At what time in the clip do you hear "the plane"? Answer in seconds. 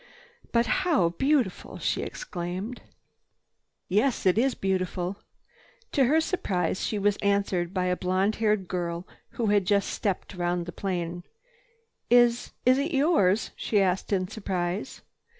10.65-11.23